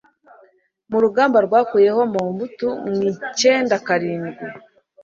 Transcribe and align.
mu 0.89 0.97
rugamba 1.03 1.37
rwakuyeho 1.47 2.01
Mobutu 2.13 2.67
mu 2.89 2.99
icyenda 3.11 3.75
karindwi 3.85 4.45